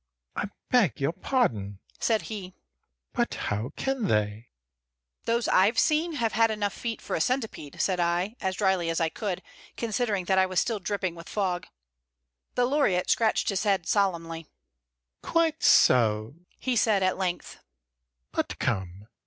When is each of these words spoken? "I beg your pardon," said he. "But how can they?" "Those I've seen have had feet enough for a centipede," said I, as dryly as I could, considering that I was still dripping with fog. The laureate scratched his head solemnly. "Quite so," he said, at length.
"I 0.35 0.45
beg 0.71 0.99
your 0.99 1.11
pardon," 1.11 1.77
said 1.99 2.23
he. 2.23 2.55
"But 3.13 3.35
how 3.35 3.69
can 3.75 4.05
they?" 4.07 4.49
"Those 5.25 5.47
I've 5.47 5.77
seen 5.77 6.13
have 6.13 6.31
had 6.31 6.49
feet 6.49 6.95
enough 6.99 7.03
for 7.05 7.15
a 7.15 7.21
centipede," 7.21 7.79
said 7.79 7.99
I, 7.99 8.35
as 8.41 8.55
dryly 8.55 8.89
as 8.89 8.99
I 8.99 9.09
could, 9.09 9.43
considering 9.77 10.25
that 10.25 10.39
I 10.39 10.47
was 10.47 10.59
still 10.59 10.79
dripping 10.79 11.13
with 11.13 11.29
fog. 11.29 11.67
The 12.55 12.65
laureate 12.65 13.11
scratched 13.11 13.49
his 13.49 13.61
head 13.61 13.87
solemnly. 13.87 14.47
"Quite 15.21 15.61
so," 15.61 16.33
he 16.57 16.75
said, 16.75 17.03
at 17.03 17.19
length. 17.19 17.59